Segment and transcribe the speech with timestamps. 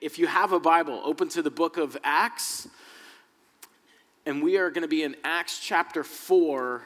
[0.00, 2.66] if you have a Bible, open to the book of Acts.
[4.24, 6.82] And we are going to be in Acts chapter 4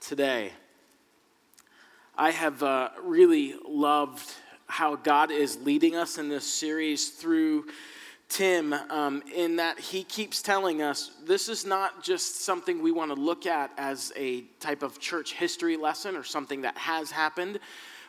[0.00, 0.52] today.
[2.16, 4.32] I have uh, really loved
[4.66, 7.66] how God is leading us in this series through
[8.28, 13.10] Tim, um, in that he keeps telling us this is not just something we want
[13.10, 17.58] to look at as a type of church history lesson or something that has happened,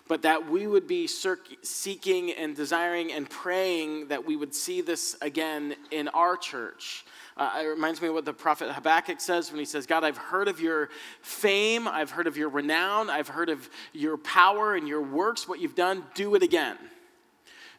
[0.10, 5.16] but that we would be seeking and desiring and praying that we would see this
[5.21, 7.06] again in our church.
[7.38, 10.18] Uh, it reminds me of what the prophet Habakkuk says when he says, God, I've
[10.18, 10.89] heard of your
[11.21, 15.60] fame, I've heard of your renown, I've heard of your power and your works, what
[15.60, 16.78] you've done, do it again.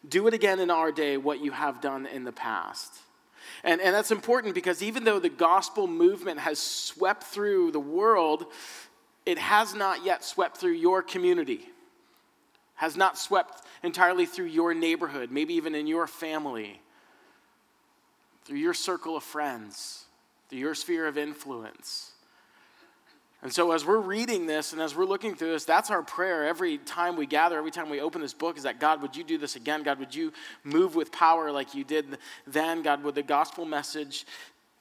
[0.09, 2.95] Do it again in our day, what you have done in the past.
[3.65, 8.47] And, and that's important because even though the gospel movement has swept through the world,
[9.27, 11.67] it has not yet swept through your community
[12.81, 16.81] has not swept entirely through your neighborhood, maybe even in your family,
[18.47, 20.07] through your circle of friends,
[20.49, 22.13] through your sphere of influence.
[23.43, 26.47] And so, as we're reading this and as we're looking through this, that's our prayer
[26.47, 29.25] every time we gather, every time we open this book, is that God, would you
[29.25, 29.83] do this again?
[29.83, 30.33] God, would you
[30.65, 32.81] move with power like you did then?
[32.81, 34.25] God, would the gospel message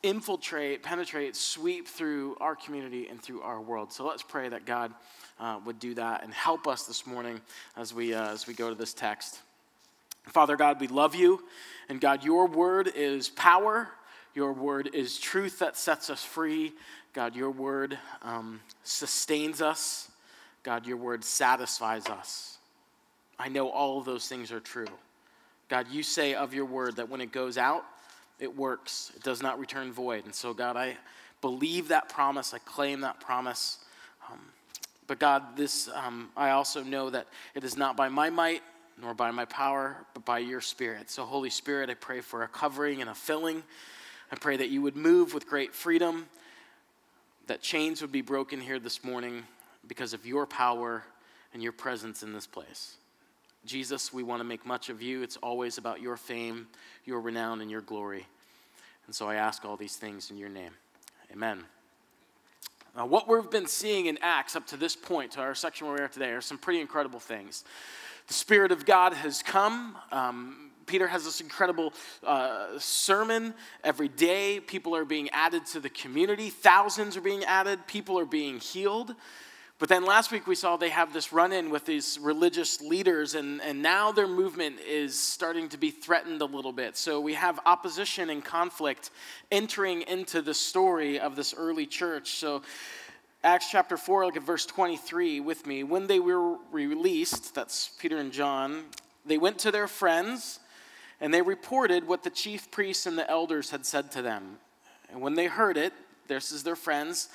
[0.03, 3.91] infiltrate, penetrate, sweep through our community and through our world?
[3.91, 4.93] So, let's pray that God
[5.39, 7.41] uh, would do that and help us this morning
[7.77, 9.39] as we, uh, as we go to this text.
[10.27, 11.43] Father God, we love you.
[11.87, 13.89] And God, your word is power.
[14.35, 16.73] Your word is truth that sets us free.
[17.13, 20.11] God, your word um, sustains us.
[20.63, 22.57] God, your word satisfies us.
[23.39, 24.87] I know all of those things are true.
[25.69, 27.85] God, you say of your word that when it goes out,
[28.39, 30.25] it works, it does not return void.
[30.25, 30.97] And so, God, I
[31.41, 33.79] believe that promise, I claim that promise.
[34.31, 34.39] Um,
[35.07, 38.61] but God, this um, I also know that it is not by my might
[39.01, 41.09] nor by my power, but by your Spirit.
[41.09, 43.63] So, Holy Spirit, I pray for a covering and a filling.
[44.31, 46.27] I pray that you would move with great freedom,
[47.47, 49.43] that chains would be broken here this morning
[49.87, 51.03] because of your power
[51.53, 52.95] and your presence in this place.
[53.65, 55.23] Jesus, we want to make much of you.
[55.23, 56.67] It's always about your fame,
[57.05, 58.25] your renown, and your glory.
[59.09, 60.69] And so I ask all these things in your name.
[61.31, 61.63] Amen.
[62.95, 65.95] Uh, what we've been seeing in Acts up to this point, to our section where
[65.95, 67.63] we are today, are some pretty incredible things.
[68.27, 69.97] The Spirit of God has come.
[70.11, 71.91] Um, Peter has this incredible
[72.23, 74.59] uh, sermon every day.
[74.59, 79.15] People are being added to the community, thousands are being added, people are being healed.
[79.79, 83.33] But then last week we saw they have this run in with these religious leaders,
[83.33, 86.97] and, and now their movement is starting to be threatened a little bit.
[86.97, 89.09] So we have opposition and conflict
[89.49, 92.31] entering into the story of this early church.
[92.31, 92.61] So,
[93.41, 95.83] Acts chapter 4, look at verse 23 with me.
[95.83, 98.83] When they were released, that's Peter and John,
[99.25, 100.59] they went to their friends
[101.21, 104.57] and they reported what the chief priests and the elders had said to them.
[105.09, 105.93] And when they heard it,
[106.27, 107.29] this is their friends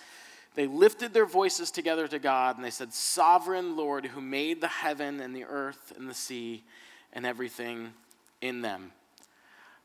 [0.54, 4.68] they lifted their voices together to God and they said, Sovereign Lord, who made the
[4.68, 6.64] heaven and the earth and the sea
[7.12, 7.92] and everything
[8.40, 8.92] in them.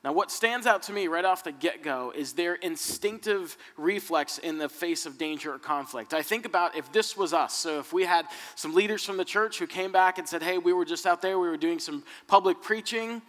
[0.02, 4.38] Now, what stands out to me right off the get go is their instinctive reflex
[4.38, 6.13] in the face of danger or conflict.
[6.13, 7.53] I think about if this was us.
[7.53, 8.25] So, if we had
[8.56, 11.22] some leaders from the church who came back and said, Hey, we were just out
[11.22, 13.22] there, we were doing some public preaching,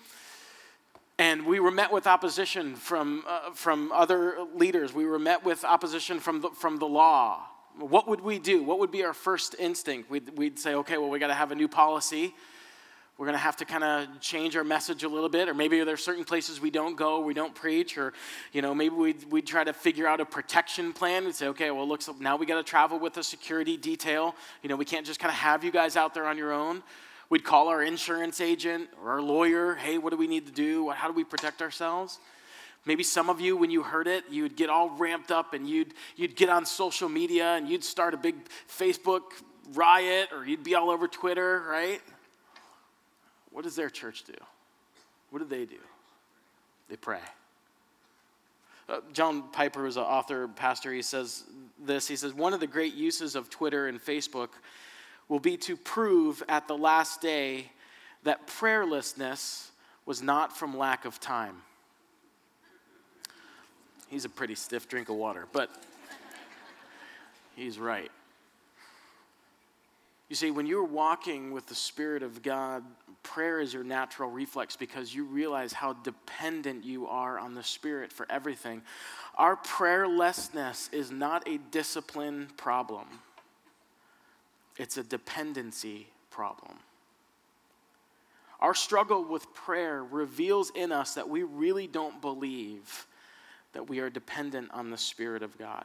[1.20, 4.94] and we were met with opposition from, uh, from other leaders.
[4.94, 7.42] We were met with opposition from the, from the law.
[7.78, 8.62] What would we do?
[8.62, 10.08] What would be our first instinct?
[10.08, 12.34] We'd, we'd say, okay, well, we got to have a new policy.
[13.18, 15.84] We're going to have to kind of change our message a little bit, or maybe
[15.84, 18.14] there's certain places we don't go, we don't preach, or
[18.50, 21.26] you know maybe we'd, we'd try to figure out a protection plan.
[21.26, 24.34] We'd say, okay, well, looks now we got to travel with a security detail.
[24.62, 26.82] You know, we can't just kind of have you guys out there on your own.
[27.30, 29.76] We'd call our insurance agent or our lawyer.
[29.76, 30.90] Hey, what do we need to do?
[30.90, 32.18] How do we protect ourselves?
[32.84, 35.94] Maybe some of you, when you heard it, you'd get all ramped up and you'd,
[36.16, 38.34] you'd get on social media and you'd start a big
[38.68, 39.22] Facebook
[39.74, 42.00] riot or you'd be all over Twitter, right?
[43.52, 44.34] What does their church do?
[45.30, 45.78] What do they do?
[46.88, 47.20] They pray.
[48.88, 50.92] Uh, John Piper is an author, pastor.
[50.92, 51.44] He says
[51.78, 52.08] this.
[52.08, 54.48] He says, One of the great uses of Twitter and Facebook
[55.30, 57.70] will be to prove at the last day
[58.24, 59.68] that prayerlessness
[60.04, 61.62] was not from lack of time.
[64.08, 65.70] He's a pretty stiff drink of water, but
[67.54, 68.10] he's right.
[70.28, 72.82] You see, when you're walking with the Spirit of God,
[73.22, 78.12] prayer is your natural reflex because you realize how dependent you are on the Spirit
[78.12, 78.82] for everything.
[79.36, 83.06] Our prayerlessness is not a discipline problem
[84.80, 86.72] it's a dependency problem.
[88.60, 93.06] Our struggle with prayer reveals in us that we really don't believe
[93.74, 95.84] that we are dependent on the Spirit of God.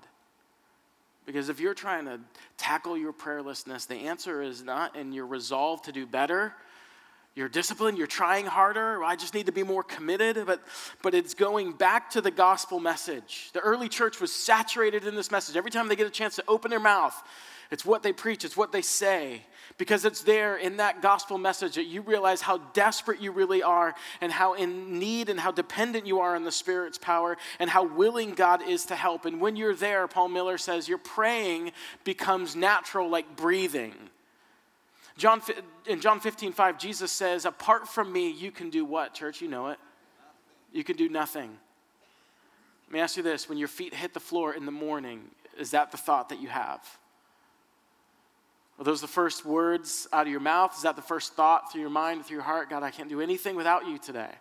[1.26, 2.22] Because if you're trying to
[2.58, 6.54] tackle your prayerlessness, the answer is not in your resolve to do better.
[7.36, 9.04] You're disciplined, you're trying harder.
[9.04, 10.46] I just need to be more committed.
[10.46, 10.62] But,
[11.02, 13.50] but it's going back to the gospel message.
[13.52, 15.58] The early church was saturated in this message.
[15.58, 17.22] Every time they get a chance to open their mouth,
[17.75, 19.42] it's what they preach, it's what they say.
[19.77, 23.94] Because it's there in that gospel message that you realize how desperate you really are
[24.22, 27.83] and how in need and how dependent you are on the Spirit's power and how
[27.83, 29.25] willing God is to help.
[29.25, 31.74] And when you're there, Paul Miller says, your praying
[32.06, 33.94] becomes natural like breathing.
[35.18, 35.42] John,
[35.86, 39.42] in John 15, 5, Jesus says, Apart from me, you can do what, church?
[39.42, 39.80] You know it.
[40.72, 41.57] You can do nothing.
[42.88, 45.24] Let me ask you this when your feet hit the floor in the morning,
[45.60, 46.80] is that the thought that you have?
[48.77, 50.75] Are those the first words out of your mouth?
[50.75, 52.69] Is that the first thought through your mind, through your heart?
[52.69, 54.31] God, I can't do anything without you today.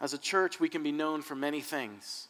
[0.00, 2.28] As a church, we can be known for many things.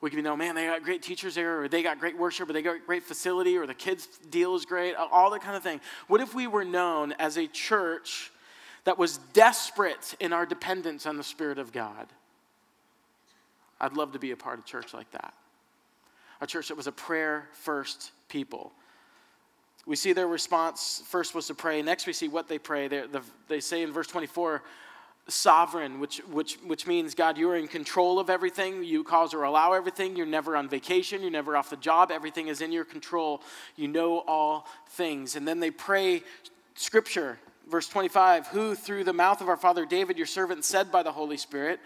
[0.00, 2.48] We can be known, man, they got great teachers there, or they got great worship,
[2.48, 5.62] or they got great facility, or the kids' deal is great, all that kind of
[5.62, 5.80] thing.
[6.06, 8.30] What if we were known as a church
[8.84, 12.06] that was desperate in our dependence on the Spirit of God?
[13.80, 15.34] I'd love to be a part of church like that.
[16.40, 18.72] A church that was a prayer first people.
[19.86, 21.80] We see their response first was to pray.
[21.80, 22.88] Next, we see what they pray.
[22.88, 24.62] They, the, they say in verse 24,
[25.28, 28.82] sovereign, which, which, which means, God, you're in control of everything.
[28.82, 30.16] You cause or allow everything.
[30.16, 31.22] You're never on vacation.
[31.22, 32.10] You're never off the job.
[32.10, 33.42] Everything is in your control.
[33.76, 35.36] You know all things.
[35.36, 36.22] And then they pray
[36.74, 37.38] scripture.
[37.68, 41.10] Verse 25, who through the mouth of our father David, your servant, said by the
[41.10, 41.80] Holy Spirit,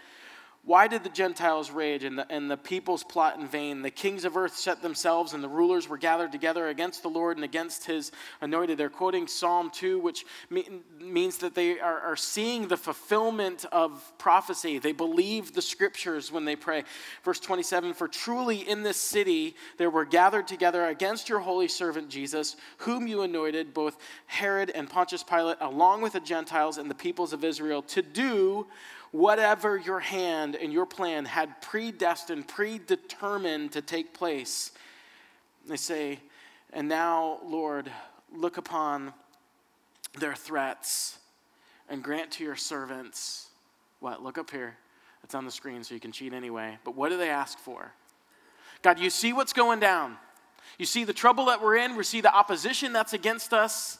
[0.63, 3.81] why did the Gentiles rage and the, and the peoples plot in vain?
[3.81, 7.37] The kings of earth set themselves, and the rulers were gathered together against the Lord
[7.37, 8.11] and against his
[8.41, 8.77] anointed.
[8.77, 14.13] They're quoting Psalm 2, which mean, means that they are, are seeing the fulfillment of
[14.19, 14.77] prophecy.
[14.77, 16.83] They believe the scriptures when they pray.
[17.23, 22.09] Verse 27 For truly in this city there were gathered together against your holy servant
[22.09, 23.97] Jesus, whom you anointed, both
[24.27, 28.67] Herod and Pontius Pilate, along with the Gentiles and the peoples of Israel, to do
[29.11, 34.71] whatever your hand and your plan had predestined, predetermined to take place.
[35.67, 36.19] They say,
[36.73, 37.91] And now, Lord,
[38.33, 39.13] look upon
[40.17, 41.19] their threats
[41.89, 43.47] and grant to your servants
[44.01, 44.23] what?
[44.23, 44.75] Look up here.
[45.23, 46.77] It's on the screen so you can cheat anyway.
[46.83, 47.93] But what do they ask for?
[48.81, 50.17] God, you see what's going down.
[50.79, 51.95] You see the trouble that we're in.
[51.95, 53.99] We see the opposition that's against us.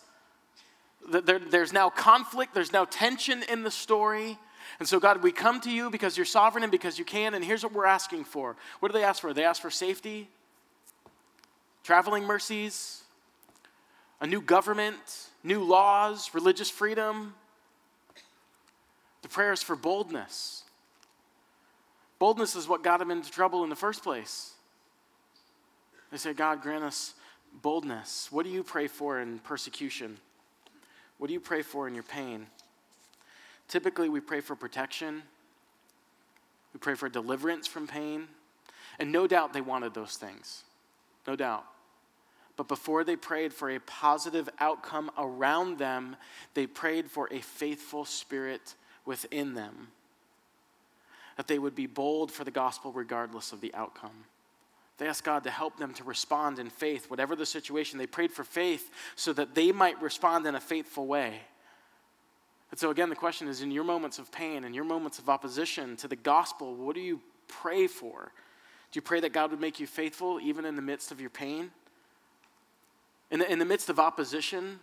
[1.07, 4.39] There, there's now conflict, there's now tension in the story.
[4.79, 7.43] And so, God, we come to you because you're sovereign and because you can, and
[7.43, 8.55] here's what we're asking for.
[8.79, 9.33] What do they ask for?
[9.33, 10.27] They ask for safety,
[11.83, 13.03] traveling mercies,
[14.19, 17.33] a new government, new laws, religious freedom.
[19.21, 20.63] The prayer is for boldness.
[22.19, 24.53] Boldness is what got them into trouble in the first place.
[26.11, 27.15] They say, God, grant us
[27.61, 28.31] boldness.
[28.31, 30.17] What do you pray for in persecution?
[31.17, 32.47] What do you pray for in your pain?
[33.71, 35.23] Typically, we pray for protection,
[36.73, 38.27] we pray for deliverance from pain,
[38.99, 40.65] and no doubt they wanted those things.
[41.25, 41.63] No doubt.
[42.57, 46.17] But before they prayed for a positive outcome around them,
[46.53, 48.75] they prayed for a faithful spirit
[49.05, 49.87] within them.
[51.37, 54.25] That they would be bold for the gospel regardless of the outcome.
[54.97, 57.97] They asked God to help them to respond in faith, whatever the situation.
[57.97, 61.39] They prayed for faith so that they might respond in a faithful way.
[62.71, 65.29] And so, again, the question is in your moments of pain in your moments of
[65.29, 68.31] opposition to the gospel, what do you pray for?
[68.91, 71.29] Do you pray that God would make you faithful even in the midst of your
[71.29, 71.71] pain?
[73.29, 74.79] In the, in the midst of opposition,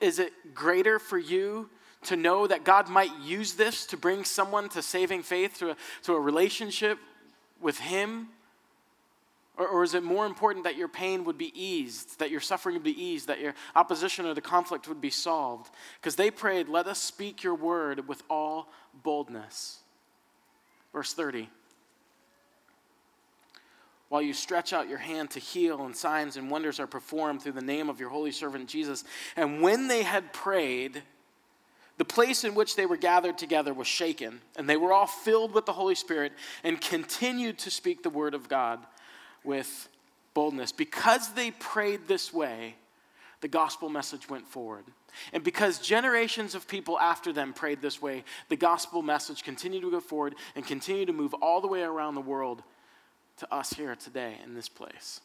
[0.00, 1.70] is it greater for you
[2.04, 5.76] to know that God might use this to bring someone to saving faith, to a,
[6.02, 6.98] to a relationship
[7.60, 8.28] with Him?
[9.60, 12.74] Or, or is it more important that your pain would be eased, that your suffering
[12.76, 15.70] would be eased, that your opposition or the conflict would be solved?
[16.00, 18.72] Because they prayed, Let us speak your word with all
[19.04, 19.80] boldness.
[20.92, 21.48] Verse 30
[24.08, 27.52] while you stretch out your hand to heal, and signs and wonders are performed through
[27.52, 29.04] the name of your holy servant Jesus.
[29.36, 31.04] And when they had prayed,
[31.96, 35.54] the place in which they were gathered together was shaken, and they were all filled
[35.54, 36.32] with the Holy Spirit
[36.64, 38.84] and continued to speak the word of God
[39.44, 39.88] with
[40.34, 40.72] boldness.
[40.72, 42.76] Because they prayed this way,
[43.40, 44.84] the gospel message went forward.
[45.32, 49.90] And because generations of people after them prayed this way, the gospel message continued to
[49.90, 52.62] go forward and continue to move all the way around the world
[53.38, 55.20] to us here today in this place.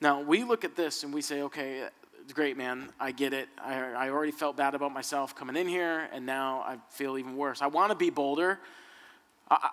[0.00, 1.88] Now, we look at this and we say, okay,
[2.32, 2.90] great, man.
[3.00, 3.48] I get it.
[3.62, 7.36] I, I already felt bad about myself coming in here, and now I feel even
[7.36, 7.62] worse.
[7.62, 8.58] I want to be bolder.
[9.50, 9.70] I,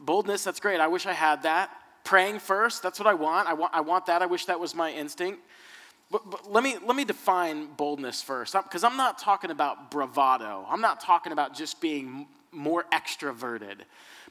[0.00, 0.80] boldness, that's great.
[0.80, 1.70] I wish I had that.
[2.04, 3.48] Praying first, that's what I want.
[3.48, 4.22] I want, I want that.
[4.22, 5.40] I wish that was my instinct.
[6.10, 10.66] But, but let, me, let me define boldness first, because I'm not talking about bravado.
[10.68, 13.78] I'm not talking about just being more extroverted,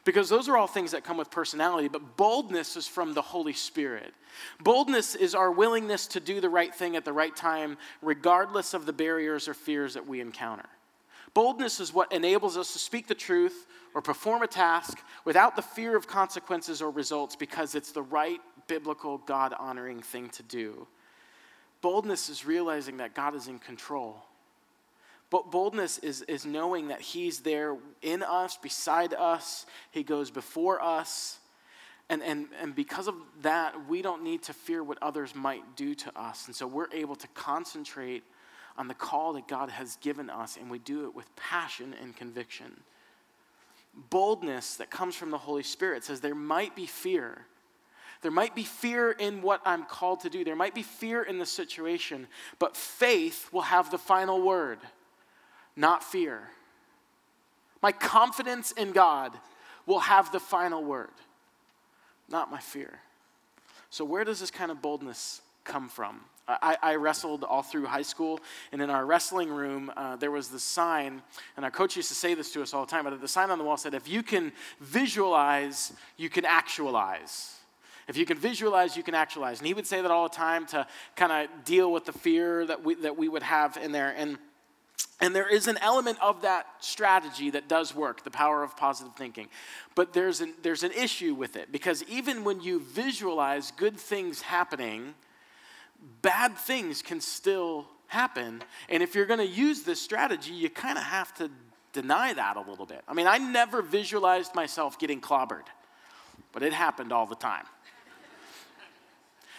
[0.06, 1.88] because those are all things that come with personality.
[1.88, 4.14] But boldness is from the Holy Spirit.
[4.62, 8.86] Boldness is our willingness to do the right thing at the right time, regardless of
[8.86, 10.70] the barriers or fears that we encounter.
[11.34, 15.62] Boldness is what enables us to speak the truth or perform a task without the
[15.62, 20.88] fear of consequences or results because it's the right, biblical, God honoring thing to do.
[21.82, 24.24] Boldness is realizing that God is in control.
[25.32, 30.82] But boldness is, is knowing that He's there in us, beside us, He goes before
[30.82, 31.40] us.
[32.10, 35.96] And, and, and because of that, we don't need to fear what others might do
[35.96, 36.46] to us.
[36.46, 38.24] And so we're able to concentrate
[38.78, 42.16] on the call that God has given us, and we do it with passion and
[42.16, 42.82] conviction.
[44.10, 47.46] Boldness that comes from the Holy Spirit says there might be fear.
[48.22, 50.44] There might be fear in what I'm called to do.
[50.44, 52.28] There might be fear in the situation,
[52.58, 54.80] but faith will have the final word,
[55.76, 56.50] not fear.
[57.82, 59.38] My confidence in God
[59.86, 61.12] will have the final word,
[62.30, 63.02] not my fear.
[63.90, 66.22] So, where does this kind of boldness come from?
[66.48, 68.42] I, I, wrestled all through high school,
[68.74, 71.22] and in our wrestling room, uh, there was this sign,
[71.56, 73.50] and our coach used to say this to us all the time, but the sign
[73.50, 77.56] on the wall said, If you can visualize, you can actualize.
[78.08, 79.60] If you can visualize, you can actualize.
[79.60, 80.86] And he would say that all the time to
[81.16, 84.14] kind of deal with the fear that we, that we would have in there.
[84.18, 84.38] And,
[85.22, 89.16] and there is an element of that strategy that does work, the power of positive
[89.16, 89.48] thinking.
[89.96, 94.42] But there's an, there's an issue with it because even when you visualize good things
[94.42, 95.14] happening,
[96.22, 98.62] bad things can still happen.
[98.90, 101.50] And if you're going to use this strategy, you kind of have to
[101.92, 103.02] deny that a little bit.
[103.08, 105.66] I mean, I never visualized myself getting clobbered,
[106.52, 107.66] but it happened all the time.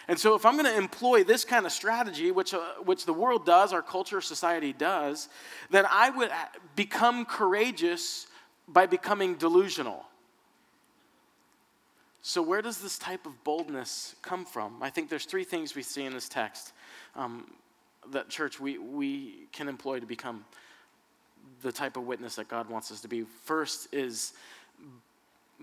[0.07, 3.13] And so, if I'm going to employ this kind of strategy, which, uh, which the
[3.13, 5.29] world does, our culture, society does,
[5.71, 6.29] then I would
[6.75, 8.27] become courageous
[8.67, 10.05] by becoming delusional.
[12.27, 14.81] So, where does this type of boldness come from?
[14.81, 16.73] I think there's three things we see in this text
[17.15, 17.51] um,
[18.11, 20.43] that, church, we, we can employ to become
[21.61, 23.25] the type of witness that God wants us to be.
[23.43, 24.33] First is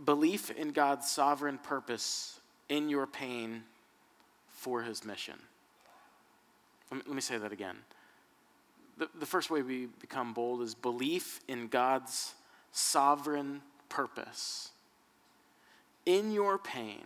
[0.04, 2.38] belief in God's sovereign purpose
[2.68, 3.64] in your pain
[4.48, 5.40] for his mission.
[6.92, 7.78] Let me, let me say that again.
[8.98, 12.34] The, the first way we become bold is belief in God's
[12.70, 14.71] sovereign purpose
[16.06, 17.02] in your pain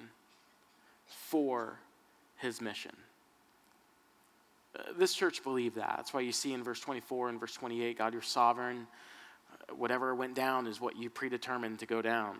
[1.06, 1.78] for
[2.36, 2.96] his mission.
[4.76, 5.94] Uh, this church believed that.
[5.96, 8.86] That's why you see in verse 24 and verse 28 God, you're sovereign.
[9.52, 12.36] Uh, whatever went down is what you predetermined to go down.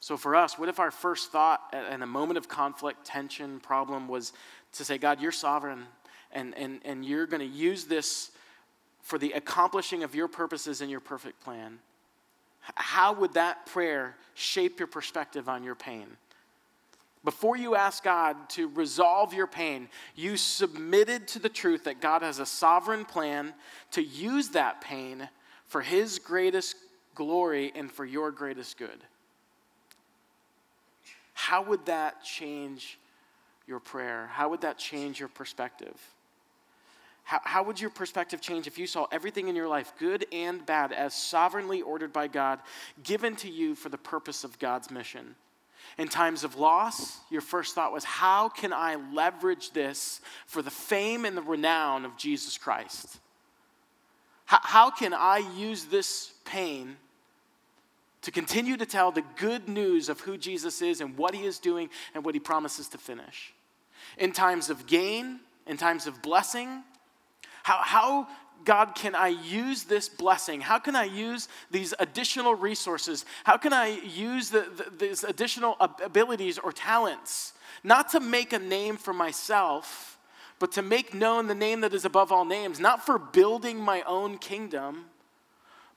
[0.00, 4.06] So for us, what if our first thought in a moment of conflict, tension, problem
[4.06, 4.32] was
[4.74, 5.86] to say, God, you're sovereign
[6.30, 8.30] and, and, and you're going to use this
[9.02, 11.78] for the accomplishing of your purposes and your perfect plan?
[12.74, 16.06] How would that prayer shape your perspective on your pain?
[17.24, 22.22] Before you ask God to resolve your pain, you submitted to the truth that God
[22.22, 23.54] has a sovereign plan
[23.92, 25.28] to use that pain
[25.66, 26.76] for His greatest
[27.14, 29.04] glory and for your greatest good.
[31.34, 32.98] How would that change
[33.66, 34.28] your prayer?
[34.32, 35.96] How would that change your perspective?
[37.28, 40.64] How, how would your perspective change if you saw everything in your life, good and
[40.64, 42.58] bad, as sovereignly ordered by God,
[43.02, 45.34] given to you for the purpose of God's mission?
[45.98, 50.70] In times of loss, your first thought was, How can I leverage this for the
[50.70, 53.18] fame and the renown of Jesus Christ?
[54.46, 56.96] How, how can I use this pain
[58.22, 61.58] to continue to tell the good news of who Jesus is and what he is
[61.58, 63.52] doing and what he promises to finish?
[64.16, 66.84] In times of gain, in times of blessing,
[67.68, 68.28] how, how,
[68.64, 70.62] God, can I use this blessing?
[70.62, 73.26] How can I use these additional resources?
[73.44, 77.52] How can I use the, the, these additional abilities or talents?
[77.84, 80.18] Not to make a name for myself,
[80.58, 84.00] but to make known the name that is above all names, not for building my
[84.02, 85.04] own kingdom,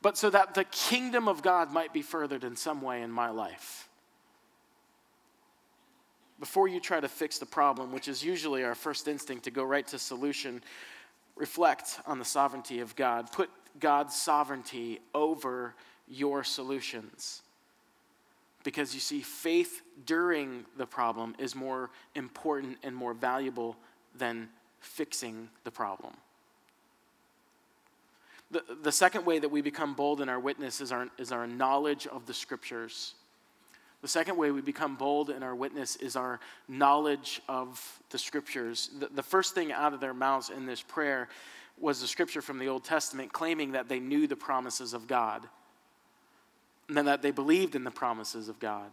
[0.01, 3.29] but so that the kingdom of God might be furthered in some way in my
[3.29, 3.87] life.
[6.37, 9.63] Before you try to fix the problem, which is usually our first instinct to go
[9.63, 10.61] right to solution,
[11.41, 13.31] reflect on the sovereignty of God.
[13.31, 15.73] Put God's sovereignty over
[16.07, 17.41] your solutions.
[18.63, 23.75] Because you see, faith during the problem is more important and more valuable
[24.15, 24.49] than
[24.81, 26.13] fixing the problem.
[28.51, 31.47] The, the second way that we become bold in our witness is our, is our
[31.47, 33.15] knowledge of the scriptures.
[34.01, 38.89] The second way we become bold in our witness is our knowledge of the scriptures.
[38.99, 41.29] The, the first thing out of their mouths in this prayer
[41.79, 45.47] was the scripture from the Old Testament claiming that they knew the promises of God
[46.89, 48.91] and that they believed in the promises of God.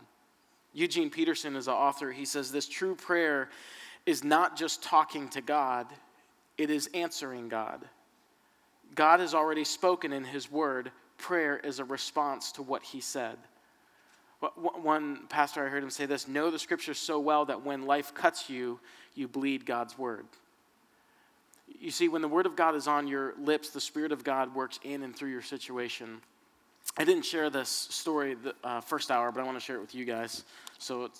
[0.73, 2.13] Eugene Peterson is an author.
[2.13, 3.49] He says this true prayer
[4.07, 5.87] is not just talking to God,
[6.57, 7.85] it is answering God.
[8.95, 10.93] God has already spoken in His Word.
[11.19, 13.37] Prayer is a response to what He said.
[14.41, 18.15] One pastor, I heard him say this know the scriptures so well that when life
[18.15, 18.79] cuts you,
[19.15, 20.27] you bleed God's Word.
[21.81, 24.55] You see, when the Word of God is on your lips, the Spirit of God
[24.55, 26.21] works in and through your situation.
[26.97, 29.81] I didn't share this story the uh, first hour, but I want to share it
[29.81, 30.45] with you guys
[30.79, 31.13] so it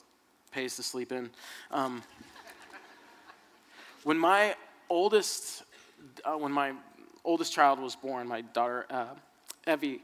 [0.53, 1.29] pays to sleep in.
[1.73, 2.03] Um,
[4.05, 4.55] when my
[4.89, 5.65] oldest,
[6.25, 6.73] uh, when my
[7.25, 9.07] oldest child was born, my daughter uh,
[9.67, 10.03] Evie,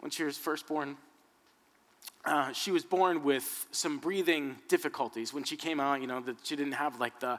[0.00, 0.96] when she was first born,
[2.26, 5.32] uh, she was born with some breathing difficulties.
[5.32, 7.38] When she came out, you know, that she didn't have like the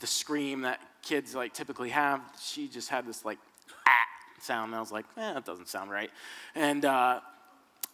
[0.00, 2.20] the scream that kids like typically have.
[2.40, 3.38] She just had this like
[3.86, 3.90] ah
[4.40, 4.68] sound.
[4.68, 6.10] And I was like, eh, that doesn't sound right.
[6.54, 7.20] And uh,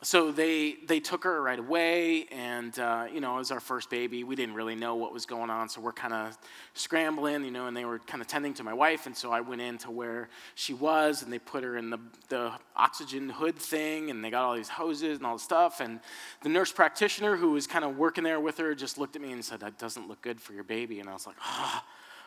[0.04, 3.88] so they they took her right away, and uh, you know, it was our first
[3.88, 4.22] baby.
[4.22, 6.36] We didn't really know what was going on, so we're kind of
[6.74, 7.66] scrambling, you know.
[7.66, 9.90] And they were kind of tending to my wife, and so I went in to
[9.90, 14.30] where she was, and they put her in the the oxygen hood thing, and they
[14.30, 15.80] got all these hoses and all the stuff.
[15.80, 16.00] And
[16.42, 19.32] the nurse practitioner who was kind of working there with her just looked at me
[19.32, 21.36] and said, "That doesn't look good for your baby." And I was like.
[21.42, 21.82] Oh,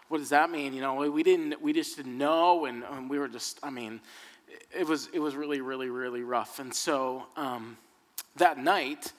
[0.09, 0.73] what does that mean?
[0.73, 3.99] You know, we didn't, we just didn't know, and, and we were just, I mean,
[4.77, 6.59] it was, it was really, really, really rough.
[6.59, 7.77] And so um,
[8.37, 9.11] that night,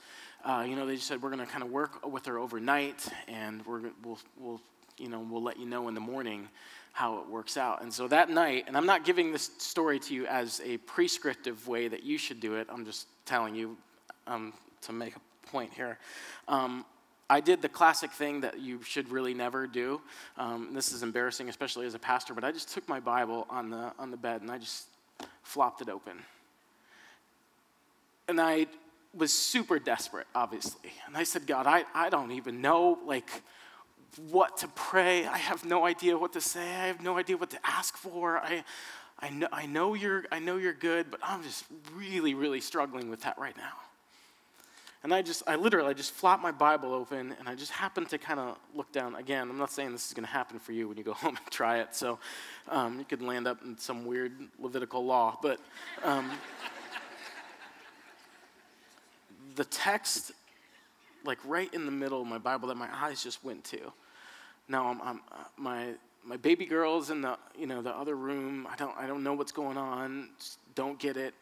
[0.45, 3.09] uh, you know, they just said, we're going to kind of work with her overnight,
[3.27, 4.61] and we're, we'll, we'll,
[4.97, 6.49] you know, we'll let you know in the morning
[6.93, 7.83] how it works out.
[7.83, 11.69] And so that night, and I'm not giving this story to you as a prescriptive
[11.69, 13.77] way that you should do it, I'm just telling you
[14.27, 15.99] um, to make a point here.
[16.49, 16.85] Um,
[17.31, 20.01] I did the classic thing that you should really never do.
[20.39, 23.71] Um, this is embarrassing, especially as a pastor, but I just took my Bible on
[23.71, 24.87] the, on the bed and I just
[25.49, 26.19] flopped it open.
[28.29, 28.67] And I
[29.15, 30.93] was super desperate, obviously.
[31.07, 33.31] And I said, God, I, I don't even know, like,
[34.31, 35.25] what to pray.
[35.27, 36.61] I have no idea what to say.
[36.61, 38.39] I have no idea what to ask for.
[38.39, 38.63] I,
[39.19, 43.09] I, know, I, know you're, I know you're good, but I'm just really, really struggling
[43.09, 43.88] with that right now.
[45.05, 48.09] And I just, I literally, I just flopped my Bible open and I just happened
[48.09, 49.15] to kind of look down.
[49.15, 51.37] Again, I'm not saying this is going to happen for you when you go home
[51.37, 51.95] and try it.
[51.95, 52.19] So
[52.69, 55.39] um, you could land up in some weird Levitical law.
[55.41, 55.61] But
[56.03, 56.31] um,
[59.55, 60.33] the text,
[61.25, 63.93] like right in the middle of my Bible that my eyes just went to.
[64.69, 68.67] Now I'm, I'm uh, my, my baby girl's in the, you know, the other room.
[68.69, 70.31] I don't, I don't know what's going on.
[70.39, 71.35] Just don't get it.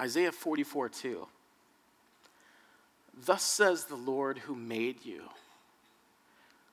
[0.00, 1.26] Isaiah 44, 2.
[3.24, 5.22] Thus says the Lord who made you,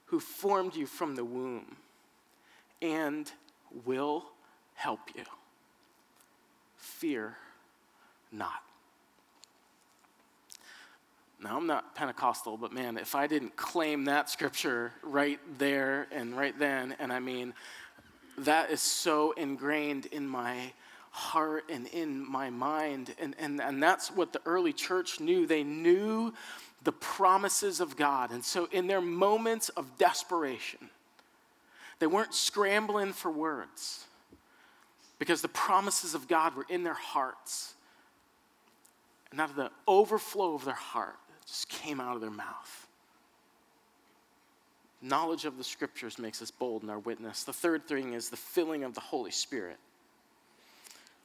[0.06, 1.76] who formed you from the womb,
[2.82, 3.30] and
[3.86, 4.26] will
[4.76, 5.24] help you.
[6.78, 7.36] Fear
[8.32, 8.64] not.
[11.44, 16.36] Now, I'm not Pentecostal, but man, if I didn't claim that scripture right there and
[16.36, 17.54] right then, and I mean,
[18.40, 20.72] that is so ingrained in my
[21.18, 23.16] heart and in my mind.
[23.20, 25.48] And, and, and that's what the early church knew.
[25.48, 26.32] They knew
[26.84, 28.32] the promises of God.
[28.32, 30.90] And so, in their moments of desperation,
[31.98, 34.06] they weren't scrambling for words
[35.18, 37.74] because the promises of God were in their hearts.
[39.32, 42.88] And out of the overflow of their heart, it just came out of their mouth.
[45.02, 47.44] Knowledge of the scriptures makes us bold in our witness.
[47.44, 49.78] The third thing is the filling of the Holy Spirit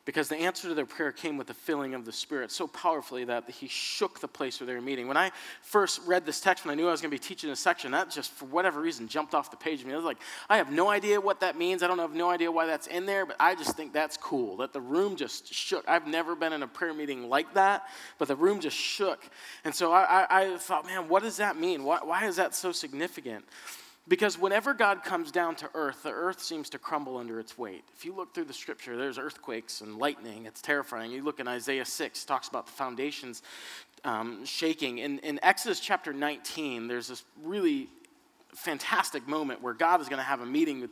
[0.05, 3.25] because the answer to their prayer came with the filling of the Spirit so powerfully
[3.25, 5.07] that he shook the place where they were meeting.
[5.07, 5.31] When I
[5.63, 7.93] first read this text, when I knew I was going to be teaching a section,
[7.93, 9.93] that just, for whatever reason, jumped off the page of me.
[9.93, 11.85] I was like, I have no idea what that means.
[11.85, 14.57] I don't have no idea why that's in there, but I just think that's cool
[14.57, 15.85] that the room just shook.
[15.89, 17.85] I've never been in a prayer meeting like that,
[18.19, 19.25] but the room just shook.
[19.65, 21.85] And so I, I, I thought, man, what does that mean?
[21.85, 23.45] Why, why is that so significant?
[24.09, 27.85] Because whenever God comes down to earth, the earth seems to crumble under its weight.
[27.97, 30.45] If you look through the scripture, there's earthquakes and lightning.
[30.45, 31.13] It's terrifying.
[31.13, 33.43] You look in Isaiah 6, talks about the foundations
[34.05, 34.99] um, shaking.
[34.99, 37.89] In, in Exodus chapter 19, there's this really
[38.55, 40.91] fantastic moment where God is going to have a meeting with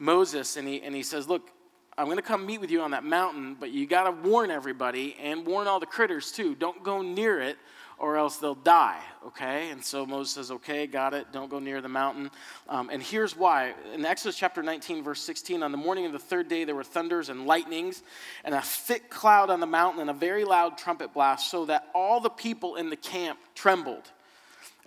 [0.00, 1.50] Moses, and he, and he says, Look,
[1.96, 4.50] I'm going to come meet with you on that mountain, but you got to warn
[4.50, 6.54] everybody and warn all the critters too.
[6.54, 7.56] Don't go near it,
[7.98, 9.70] or else they'll die, okay?
[9.70, 12.30] And so Moses says, okay, got it, don't go near the mountain.
[12.68, 13.74] Um, and here's why.
[13.92, 16.84] In Exodus chapter 19, verse 16, on the morning of the third day, there were
[16.84, 18.02] thunders and lightnings,
[18.44, 21.88] and a thick cloud on the mountain, and a very loud trumpet blast, so that
[21.94, 24.10] all the people in the camp trembled.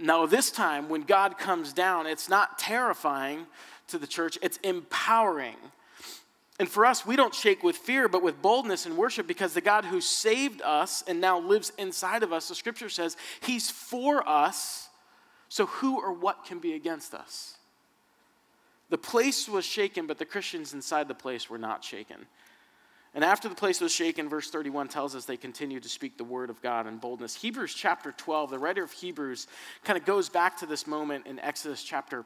[0.00, 3.46] Now, this time, when God comes down, it's not terrifying
[3.88, 5.56] to the church, it's empowering.
[6.60, 9.60] And for us, we don't shake with fear, but with boldness and worship because the
[9.60, 14.26] God who saved us and now lives inside of us, the scripture says, He's for
[14.28, 14.88] us.
[15.48, 17.56] So who or what can be against us?
[18.90, 22.26] The place was shaken, but the Christians inside the place were not shaken.
[23.14, 26.24] And after the place was shaken, verse 31 tells us they continued to speak the
[26.24, 27.36] word of God in boldness.
[27.36, 29.46] Hebrews chapter 12, the writer of Hebrews
[29.84, 32.24] kind of goes back to this moment in Exodus chapter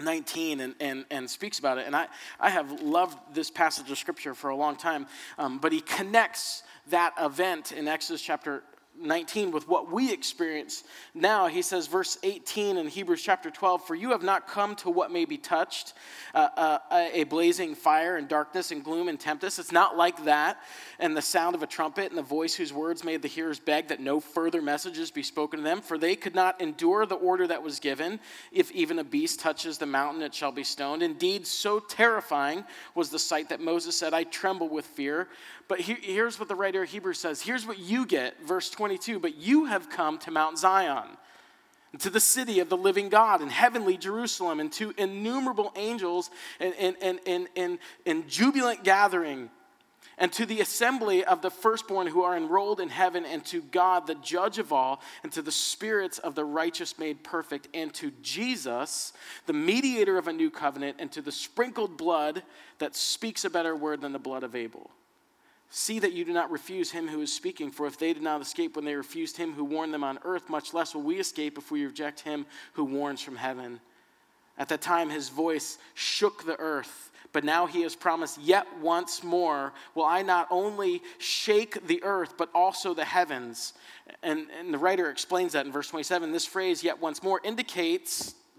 [0.00, 1.86] 19 and, and, and speaks about it.
[1.86, 2.06] And I,
[2.38, 5.06] I have loved this passage of scripture for a long time,
[5.38, 8.62] um, but he connects that event in Exodus chapter
[9.00, 10.84] 19 with what we experience
[11.14, 11.46] now.
[11.46, 15.10] He says, verse 18 in Hebrews chapter 12, For you have not come to what
[15.10, 15.94] may be touched,
[16.34, 19.58] uh, uh, a blazing fire and darkness and gloom and tempest.
[19.58, 20.58] It's not like that.
[20.98, 23.88] And the sound of a trumpet and the voice whose words made the hearers beg
[23.88, 27.46] that no further messages be spoken to them, for they could not endure the order
[27.46, 28.20] that was given.
[28.52, 31.02] If even a beast touches the mountain, it shall be stoned.
[31.02, 35.28] Indeed, so terrifying was the sight that Moses said, I tremble with fear.
[35.70, 37.40] But here's what the writer of Hebrews says.
[37.40, 39.20] Here's what you get, verse 22.
[39.20, 41.16] But you have come to Mount Zion,
[42.00, 48.28] to the city of the living God, and heavenly Jerusalem, and to innumerable angels and
[48.28, 49.50] jubilant gathering,
[50.18, 54.08] and to the assembly of the firstborn who are enrolled in heaven, and to God,
[54.08, 58.10] the judge of all, and to the spirits of the righteous made perfect, and to
[58.22, 59.12] Jesus,
[59.46, 62.42] the mediator of a new covenant, and to the sprinkled blood
[62.78, 64.90] that speaks a better word than the blood of Abel.
[65.72, 68.40] See that you do not refuse him who is speaking, for if they did not
[68.40, 71.56] escape when they refused him who warned them on earth, much less will we escape
[71.56, 73.80] if we reject him who warns from heaven.
[74.58, 79.22] At that time, his voice shook the earth, but now he has promised, Yet once
[79.22, 83.72] more will I not only shake the earth, but also the heavens.
[84.24, 86.32] And, and the writer explains that in verse 27.
[86.32, 88.34] This phrase, yet once more, indicates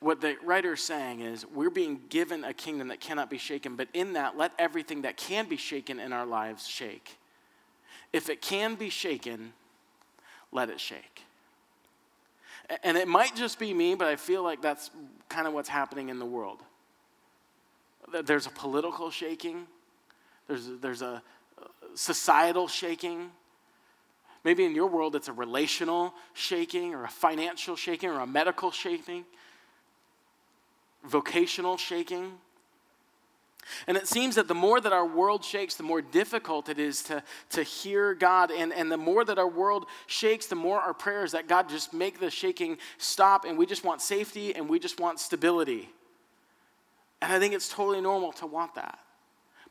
[0.00, 3.76] what the writer is saying is we're being given a kingdom that cannot be shaken,
[3.76, 7.18] but in that, let everything that can be shaken in our lives shake.
[8.12, 9.52] If it can be shaken,
[10.52, 11.24] let it shake.
[12.82, 14.90] And it might just be me, but I feel like that's
[15.28, 16.60] kind of what's happening in the world.
[18.24, 19.66] There's a political shaking,
[20.48, 21.22] there's, there's a
[21.60, 23.30] uh, societal shaking.
[24.42, 28.70] Maybe in your world, it's a relational shaking, or a financial shaking, or a medical
[28.70, 29.26] shaking
[31.04, 32.32] vocational shaking.
[33.86, 37.02] And it seems that the more that our world shakes, the more difficult it is
[37.04, 38.50] to, to hear God.
[38.50, 41.94] And, and the more that our world shakes, the more our prayers that God just
[41.94, 43.44] make the shaking stop.
[43.44, 45.88] And we just want safety and we just want stability.
[47.22, 48.98] And I think it's totally normal to want that.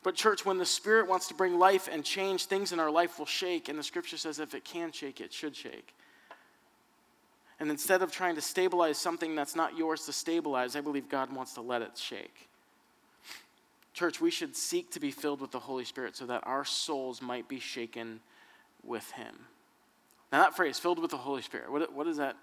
[0.02, 3.18] But, church, when the Spirit wants to bring life and change, things in our life
[3.18, 3.68] will shake.
[3.68, 5.94] And the scripture says if it can shake, it should shake.
[7.60, 11.30] And instead of trying to stabilize something that's not yours to stabilize, I believe God
[11.32, 12.48] wants to let it shake.
[13.92, 17.20] Church, we should seek to be filled with the Holy Spirit so that our souls
[17.20, 18.20] might be shaken
[18.82, 19.34] with Him.
[20.32, 22.36] Now, that phrase, filled with the Holy Spirit, what, what does that,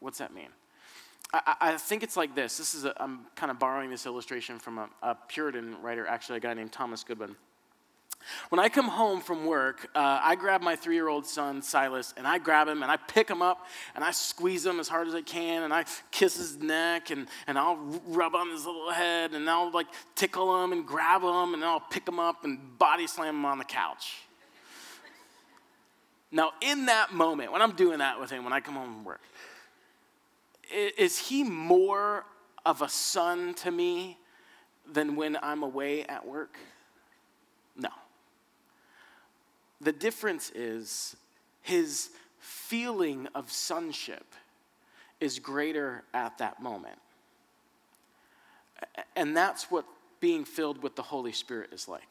[0.00, 0.48] what's that mean?
[1.32, 2.56] I, I think it's like this.
[2.56, 6.38] This is, i am kind of borrowing this illustration from a, a Puritan writer, actually,
[6.38, 7.36] a guy named Thomas Goodwin.
[8.50, 12.14] When I come home from work, uh, I grab my three year old son, Silas,
[12.16, 15.08] and I grab him and I pick him up and I squeeze him as hard
[15.08, 17.76] as I can and I kiss his neck and, and I'll
[18.06, 21.80] rub on his little head and I'll like tickle him and grab him and I'll
[21.80, 24.14] pick him up and body slam him on the couch.
[26.30, 29.04] Now, in that moment, when I'm doing that with him, when I come home from
[29.04, 29.20] work,
[30.70, 32.26] is he more
[32.66, 34.18] of a son to me
[34.90, 36.58] than when I'm away at work?
[37.76, 37.88] No.
[39.80, 41.16] The difference is
[41.62, 44.24] his feeling of sonship
[45.20, 46.98] is greater at that moment.
[49.16, 49.84] And that's what
[50.20, 52.08] being filled with the Holy Spirit is like.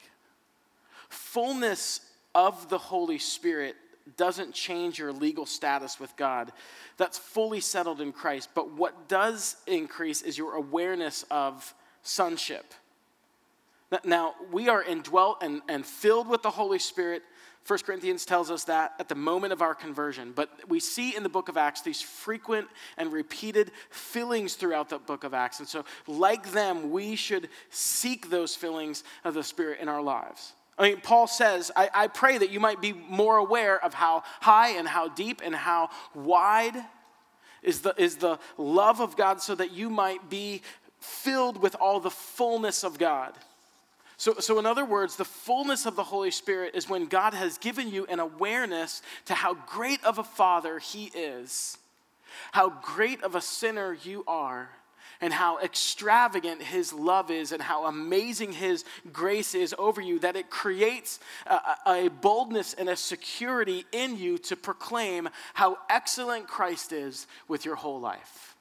[1.10, 2.02] Fullness
[2.36, 3.76] of the Holy Spirit
[4.16, 6.52] doesn't change your legal status with God.
[6.98, 8.50] That's fully settled in Christ.
[8.54, 12.74] But what does increase is your awareness of sonship.
[14.04, 17.24] Now, we are indwelt and, and filled with the Holy Spirit.
[17.68, 20.32] 1 Corinthians tells us that at the moment of our conversion.
[20.34, 25.00] But we see in the book of Acts these frequent and repeated fillings throughout the
[25.00, 25.60] book of Acts.
[25.60, 30.54] And so, like them, we should seek those fillings of the Spirit in our lives.
[30.78, 34.24] I mean, Paul says, I, I pray that you might be more aware of how
[34.40, 36.76] high and how deep and how wide
[37.64, 40.62] is the, is the love of God so that you might be
[41.00, 43.34] filled with all the fullness of God.
[44.18, 47.60] So, so, in other words, the fullness of the Holy Spirit is when God has
[47.60, 51.78] given you an awareness to how great of a Father He is,
[52.52, 54.70] how great of a sinner you are,
[55.22, 60.36] and how extravagant His love is, and how amazing His grace is over you, that
[60.36, 66.92] it creates a, a boldness and a security in you to proclaim how excellent Christ
[66.92, 68.57] is with your whole life.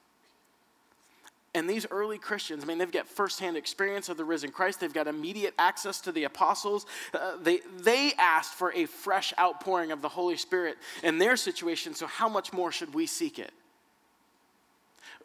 [1.57, 4.79] And these early Christians, I mean, they've got firsthand experience of the risen Christ.
[4.79, 6.85] They've got immediate access to the apostles.
[7.13, 11.93] Uh, they, they asked for a fresh outpouring of the Holy Spirit in their situation,
[11.93, 13.51] so how much more should we seek it?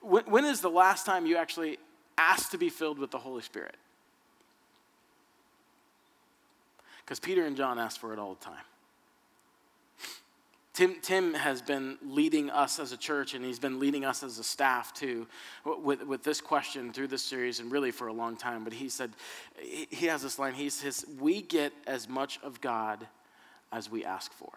[0.02, 1.78] when, when is the last time you actually
[2.18, 3.76] asked to be filled with the Holy Spirit?
[7.04, 8.64] Because Peter and John asked for it all the time.
[10.74, 14.38] Tim, Tim has been leading us as a church and he's been leading us as
[14.38, 15.26] a staff too
[15.64, 18.64] with, with this question through this series and really for a long time.
[18.64, 19.10] But he said,
[19.60, 23.06] he has this line, he says, We get as much of God
[23.70, 24.50] as we ask for.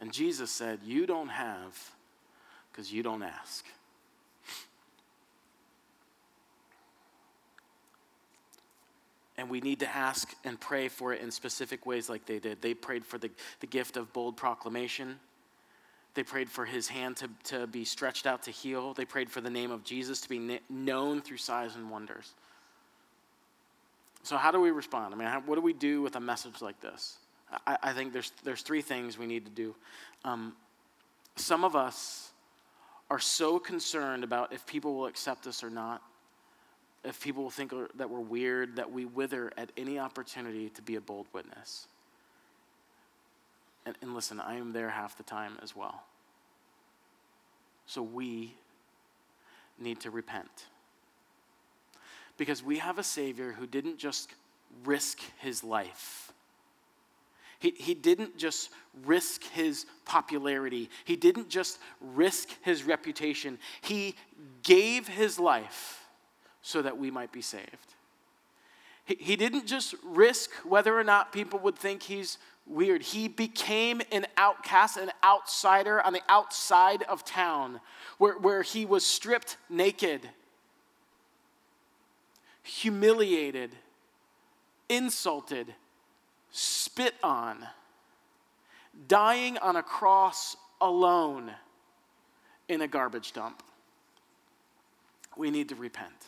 [0.00, 1.90] And Jesus said, You don't have
[2.72, 3.64] because you don't ask.
[9.36, 12.62] And we need to ask and pray for it in specific ways like they did.
[12.62, 15.18] They prayed for the, the gift of bold proclamation.
[16.14, 18.94] They prayed for his hand to, to be stretched out to heal.
[18.94, 22.32] They prayed for the name of Jesus to be known through signs and wonders.
[24.22, 25.12] So, how do we respond?
[25.12, 27.18] I mean, how, what do we do with a message like this?
[27.66, 29.74] I, I think there's, there's three things we need to do.
[30.24, 30.54] Um,
[31.36, 32.30] some of us
[33.10, 36.02] are so concerned about if people will accept us or not
[37.04, 41.00] if people think that we're weird, that we wither at any opportunity to be a
[41.00, 41.86] bold witness.
[43.86, 46.02] And, and listen, I am there half the time as well.
[47.86, 48.54] So we
[49.78, 50.66] need to repent.
[52.38, 54.30] Because we have a Savior who didn't just
[54.84, 56.32] risk his life.
[57.58, 58.70] He, he didn't just
[59.04, 60.90] risk his popularity.
[61.04, 63.58] He didn't just risk his reputation.
[63.82, 64.16] He
[64.62, 66.03] gave his life
[66.64, 67.94] so that we might be saved.
[69.04, 73.02] He, didn't just risk whether or not people would think he's weird.
[73.02, 77.80] He became an outcast, an outsider on the outside of town
[78.16, 80.22] where, where he was stripped naked,
[82.62, 83.72] humiliated,
[84.88, 85.74] insulted,
[86.50, 87.58] spit on,
[89.06, 91.50] dying on a cross alone
[92.70, 93.62] in a garbage dump.
[95.36, 96.24] We need to repent.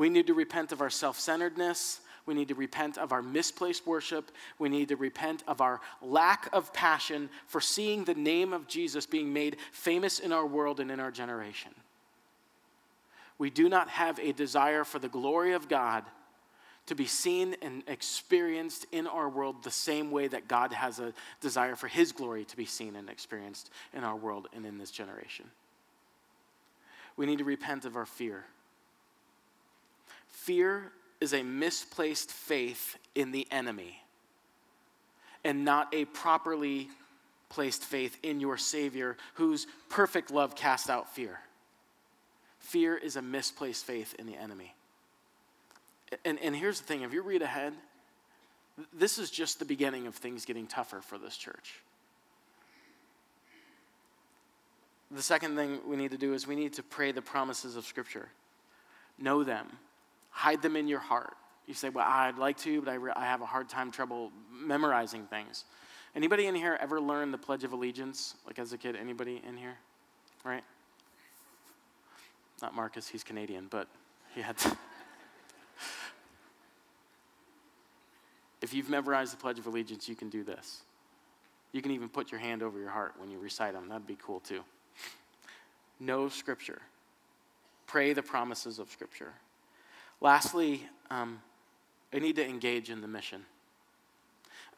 [0.00, 2.00] We need to repent of our self centeredness.
[2.24, 4.30] We need to repent of our misplaced worship.
[4.58, 9.04] We need to repent of our lack of passion for seeing the name of Jesus
[9.04, 11.72] being made famous in our world and in our generation.
[13.36, 16.04] We do not have a desire for the glory of God
[16.86, 21.12] to be seen and experienced in our world the same way that God has a
[21.42, 24.90] desire for His glory to be seen and experienced in our world and in this
[24.90, 25.44] generation.
[27.18, 28.46] We need to repent of our fear.
[30.40, 34.02] Fear is a misplaced faith in the enemy
[35.44, 36.88] and not a properly
[37.50, 41.40] placed faith in your Savior, whose perfect love casts out fear.
[42.58, 44.74] Fear is a misplaced faith in the enemy.
[46.24, 47.74] And, and here's the thing if you read ahead,
[48.94, 51.74] this is just the beginning of things getting tougher for this church.
[55.10, 57.84] The second thing we need to do is we need to pray the promises of
[57.84, 58.30] Scripture,
[59.18, 59.66] know them
[60.30, 61.34] Hide them in your heart.
[61.66, 64.32] You say, well, I'd like to, but I, re- I have a hard time trouble
[64.52, 65.64] memorizing things.
[66.16, 68.96] Anybody in here ever learn the Pledge of Allegiance, like as a kid?
[68.96, 69.76] Anybody in here?
[70.44, 70.64] Right?
[72.60, 73.86] Not Marcus, he's Canadian, but
[74.34, 74.56] he had
[78.60, 80.82] if you've memorized the Pledge of Allegiance, you can do this.
[81.72, 83.88] You can even put your hand over your heart when you recite them.
[83.88, 84.62] That'd be cool too.
[86.00, 86.82] Know Scripture.
[87.86, 89.32] Pray the promises of Scripture.
[90.22, 91.40] Lastly, um,
[92.12, 93.42] I need to engage in the mission.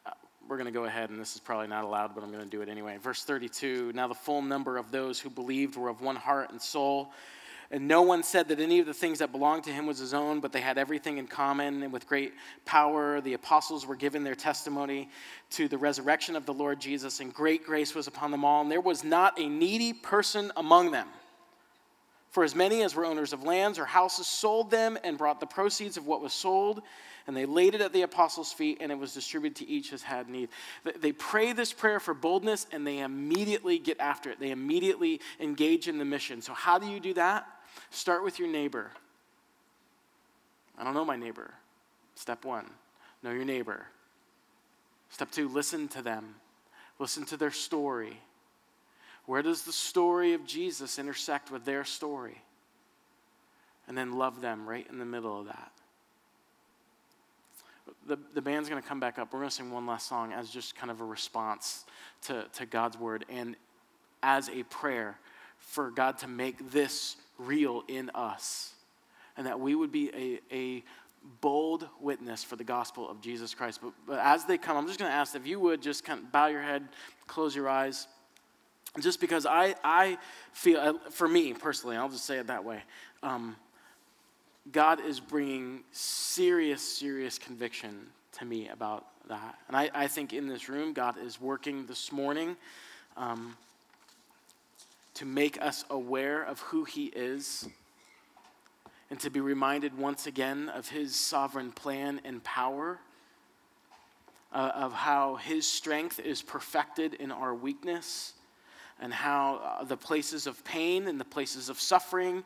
[0.05, 0.11] Uh,
[0.47, 2.49] we're going to go ahead, and this is probably not allowed, but I'm going to
[2.49, 2.97] do it anyway.
[3.01, 6.61] Verse 32 Now the full number of those who believed were of one heart and
[6.61, 7.11] soul.
[7.71, 10.13] And no one said that any of the things that belonged to him was his
[10.13, 11.81] own, but they had everything in common.
[11.81, 12.33] And with great
[12.65, 15.09] power, the apostles were given their testimony
[15.51, 18.61] to the resurrection of the Lord Jesus, and great grace was upon them all.
[18.61, 21.07] And there was not a needy person among them.
[22.33, 25.45] For as many as were owners of lands or houses sold them and brought the
[25.45, 26.81] proceeds of what was sold,
[27.27, 30.01] and they laid it at the apostles' feet, and it was distributed to each as
[30.01, 30.49] had need.
[30.99, 34.39] They pray this prayer for boldness, and they immediately get after it.
[34.39, 36.41] They immediately engage in the mission.
[36.41, 37.45] So, how do you do that?
[37.91, 38.89] Start with your neighbor.
[40.75, 41.53] I don't know my neighbor.
[42.15, 42.65] Step one,
[43.21, 43.85] know your neighbor.
[45.11, 46.33] Step two, listen to them,
[46.97, 48.19] listen to their story.
[49.25, 52.41] Where does the story of Jesus intersect with their story?
[53.87, 55.71] And then love them right in the middle of that.
[58.07, 59.33] The, the band's going to come back up.
[59.33, 61.85] We're going to sing one last song as just kind of a response
[62.23, 63.55] to, to God's word and
[64.21, 65.17] as a prayer
[65.57, 68.73] for God to make this real in us
[69.37, 70.83] and that we would be a, a
[71.41, 73.79] bold witness for the gospel of Jesus Christ.
[73.81, 76.19] But, but as they come, I'm just going to ask if you would just kind
[76.19, 76.87] of bow your head,
[77.27, 78.07] close your eyes.
[78.99, 80.17] Just because I, I
[80.51, 82.83] feel, uh, for me personally, I'll just say it that way,
[83.23, 83.55] um,
[84.71, 89.55] God is bringing serious, serious conviction to me about that.
[89.67, 92.55] And I, I think in this room, God is working this morning.
[93.17, 93.57] Um,
[95.15, 97.67] to make us aware of who He is
[99.09, 102.99] and to be reminded once again of His sovereign plan and power,
[104.51, 108.33] uh, of how His strength is perfected in our weakness,
[109.01, 112.43] and how uh, the places of pain and the places of suffering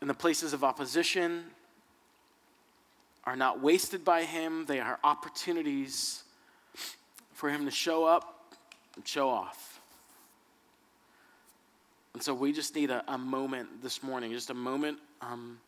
[0.00, 1.44] and the places of opposition
[3.24, 6.22] are not wasted by Him, they are opportunities
[7.34, 8.54] for Him to show up
[8.96, 9.80] and show off.
[12.14, 15.58] And so we just need a, a moment this morning, just a moment um,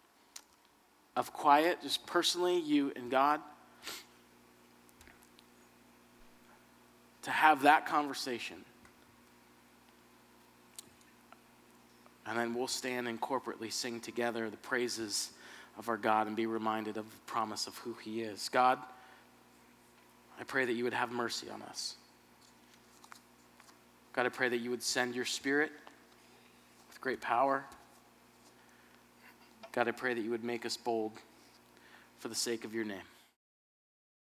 [1.17, 3.41] of quiet, just personally, you and God,
[7.23, 8.57] to have that conversation.
[12.33, 15.33] And then we'll stand and corporately sing together the praises
[15.77, 18.49] of our God and be reminded of the promise of who He is.
[18.49, 18.79] God,
[20.41, 21.97] I pray that you would have mercy on us.
[24.15, 25.73] God, I pray that you would send your Spirit
[26.89, 27.67] with great power.
[29.73, 31.13] God, I pray that you would make us bold
[32.19, 33.12] for the sake of your name.